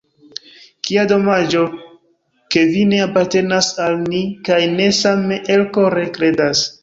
Kia 0.87 1.01
domaĝo, 1.09 1.61
ke 2.55 2.63
vi 2.71 2.81
ne 2.93 3.01
apartenas 3.05 3.69
al 3.85 3.99
ni 4.07 4.21
kaj 4.49 4.59
ne 4.79 4.87
same 5.03 5.41
elkore 5.57 6.07
kredas. 6.17 6.65